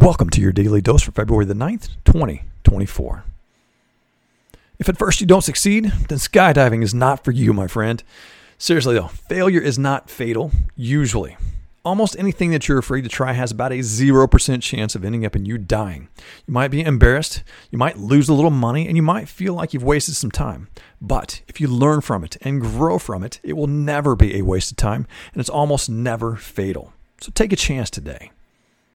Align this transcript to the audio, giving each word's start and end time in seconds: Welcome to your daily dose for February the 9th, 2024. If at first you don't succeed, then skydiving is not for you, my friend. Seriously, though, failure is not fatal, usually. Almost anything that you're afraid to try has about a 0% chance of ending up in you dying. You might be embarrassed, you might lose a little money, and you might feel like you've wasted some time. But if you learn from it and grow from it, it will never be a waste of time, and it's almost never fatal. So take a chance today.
Welcome 0.00 0.30
to 0.30 0.40
your 0.40 0.52
daily 0.52 0.80
dose 0.80 1.02
for 1.02 1.10
February 1.10 1.44
the 1.44 1.54
9th, 1.54 1.88
2024. 2.04 3.24
If 4.78 4.88
at 4.88 4.96
first 4.96 5.20
you 5.20 5.26
don't 5.26 5.42
succeed, 5.42 5.86
then 6.08 6.18
skydiving 6.18 6.84
is 6.84 6.94
not 6.94 7.24
for 7.24 7.32
you, 7.32 7.52
my 7.52 7.66
friend. 7.66 8.04
Seriously, 8.58 8.94
though, 8.94 9.08
failure 9.08 9.60
is 9.60 9.76
not 9.76 10.08
fatal, 10.08 10.52
usually. 10.76 11.36
Almost 11.84 12.16
anything 12.16 12.52
that 12.52 12.68
you're 12.68 12.78
afraid 12.78 13.02
to 13.02 13.08
try 13.08 13.32
has 13.32 13.50
about 13.50 13.72
a 13.72 13.80
0% 13.80 14.62
chance 14.62 14.94
of 14.94 15.04
ending 15.04 15.26
up 15.26 15.34
in 15.34 15.44
you 15.44 15.58
dying. 15.58 16.06
You 16.46 16.54
might 16.54 16.70
be 16.70 16.82
embarrassed, 16.82 17.42
you 17.72 17.78
might 17.78 17.98
lose 17.98 18.28
a 18.28 18.34
little 18.34 18.52
money, 18.52 18.86
and 18.86 18.96
you 18.96 19.02
might 19.02 19.28
feel 19.28 19.54
like 19.54 19.74
you've 19.74 19.82
wasted 19.82 20.14
some 20.14 20.30
time. 20.30 20.68
But 21.00 21.42
if 21.48 21.60
you 21.60 21.66
learn 21.66 22.02
from 22.02 22.22
it 22.22 22.36
and 22.42 22.60
grow 22.60 23.00
from 23.00 23.24
it, 23.24 23.40
it 23.42 23.54
will 23.54 23.66
never 23.66 24.14
be 24.14 24.36
a 24.36 24.42
waste 24.42 24.70
of 24.70 24.76
time, 24.76 25.08
and 25.32 25.40
it's 25.40 25.50
almost 25.50 25.90
never 25.90 26.36
fatal. 26.36 26.92
So 27.20 27.32
take 27.34 27.52
a 27.52 27.56
chance 27.56 27.90
today. 27.90 28.30